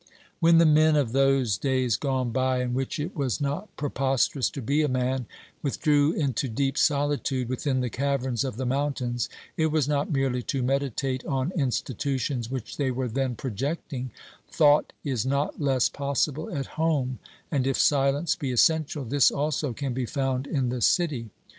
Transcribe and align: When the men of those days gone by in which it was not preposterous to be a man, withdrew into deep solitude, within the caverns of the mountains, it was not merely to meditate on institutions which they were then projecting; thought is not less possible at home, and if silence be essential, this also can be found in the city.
When 0.39 0.57
the 0.57 0.65
men 0.65 0.95
of 0.95 1.11
those 1.11 1.59
days 1.59 1.95
gone 1.95 2.31
by 2.31 2.61
in 2.63 2.73
which 2.73 2.97
it 2.99 3.15
was 3.15 3.39
not 3.39 3.69
preposterous 3.77 4.49
to 4.49 4.59
be 4.59 4.81
a 4.81 4.87
man, 4.87 5.27
withdrew 5.61 6.13
into 6.13 6.49
deep 6.49 6.75
solitude, 6.75 7.47
within 7.47 7.81
the 7.81 7.89
caverns 7.91 8.43
of 8.43 8.57
the 8.57 8.65
mountains, 8.65 9.29
it 9.57 9.67
was 9.67 9.87
not 9.87 10.09
merely 10.11 10.41
to 10.41 10.63
meditate 10.63 11.23
on 11.25 11.51
institutions 11.51 12.49
which 12.49 12.77
they 12.77 12.89
were 12.89 13.09
then 13.09 13.35
projecting; 13.35 14.09
thought 14.49 14.91
is 15.03 15.23
not 15.23 15.61
less 15.61 15.87
possible 15.87 16.49
at 16.51 16.81
home, 16.81 17.19
and 17.51 17.67
if 17.67 17.77
silence 17.77 18.35
be 18.35 18.51
essential, 18.51 19.05
this 19.05 19.29
also 19.29 19.71
can 19.71 19.93
be 19.93 20.07
found 20.07 20.47
in 20.47 20.69
the 20.69 20.81
city. 20.81 21.29